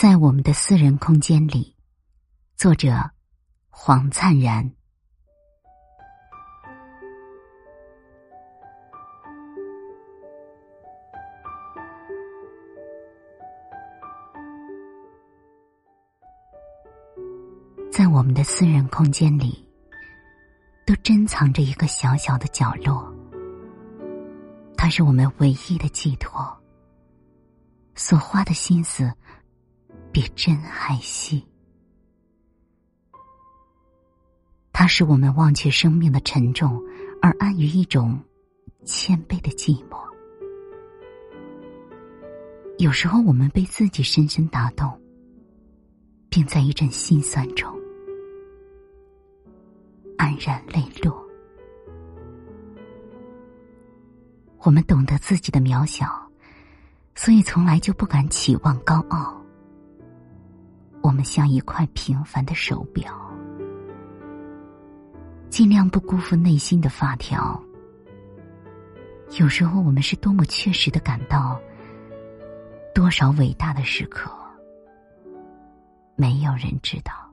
[0.00, 1.76] 在我们的私人空间里，
[2.56, 3.10] 作者
[3.68, 4.72] 黄灿然。
[17.92, 19.68] 在我们的私人空间里，
[20.86, 23.14] 都珍藏着一个小小的角落，
[24.78, 26.58] 它是我们唯一的寄托。
[27.94, 29.12] 所花的心思。
[30.12, 31.46] 比真还细，
[34.72, 36.82] 它使我们忘却生命的沉重，
[37.22, 38.20] 而安于一种
[38.84, 39.98] 谦卑的寂寞。
[42.78, 45.00] 有时候，我们被自己深深打动，
[46.28, 47.70] 并在一阵心酸中
[50.18, 51.24] 黯然泪落。
[54.62, 56.06] 我们懂得自己的渺小，
[57.14, 59.39] 所以从来就不敢期望高傲。
[61.02, 63.12] 我们像一块平凡的手表，
[65.48, 67.60] 尽量不辜负内心的发条。
[69.38, 71.60] 有时候，我们是多么确实的感到，
[72.94, 74.30] 多少伟大的时刻，
[76.16, 77.29] 没有人知道。